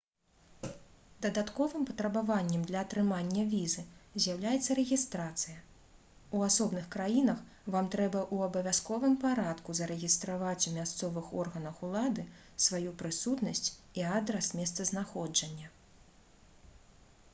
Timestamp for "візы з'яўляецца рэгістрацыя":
3.51-5.59